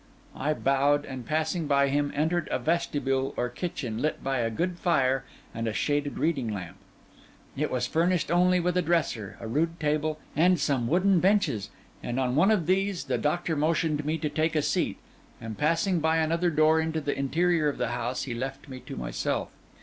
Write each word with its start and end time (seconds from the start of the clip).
I 0.35 0.55
bowed, 0.55 1.05
and 1.05 1.27
passing 1.27 1.67
by 1.67 1.89
him, 1.89 2.11
entered 2.15 2.47
a 2.49 2.57
vestibule 2.57 3.35
or 3.37 3.49
kitchen, 3.49 4.01
lit 4.01 4.23
by 4.23 4.39
a 4.39 4.49
good 4.49 4.79
fire 4.79 5.25
and 5.53 5.67
a 5.67 5.73
shaded 5.73 6.17
reading 6.17 6.51
lamp. 6.51 6.77
It 7.55 7.69
was 7.69 7.85
furnished 7.85 8.31
only 8.31 8.59
with 8.59 8.75
a 8.75 8.81
dresser, 8.81 9.37
a 9.39 9.45
rude 9.47 9.79
table, 9.79 10.17
and 10.35 10.59
some 10.59 10.87
wooden 10.87 11.19
benches; 11.19 11.69
and 12.01 12.19
on 12.19 12.35
one 12.35 12.49
of 12.49 12.65
these 12.65 13.03
the 13.03 13.19
doctor 13.19 13.55
motioned 13.55 14.03
me 14.03 14.17
to 14.17 14.27
take 14.29 14.55
a 14.55 14.63
seat; 14.63 14.97
and 15.39 15.55
passing 15.55 15.99
by 15.99 16.17
another 16.17 16.49
door 16.49 16.81
into 16.81 16.99
the 16.99 17.15
interior 17.15 17.69
of 17.69 17.77
the 17.77 17.89
house, 17.89 18.23
he 18.23 18.33
left 18.33 18.67
me 18.67 18.79
to 18.79 18.95
myself. 18.95 19.51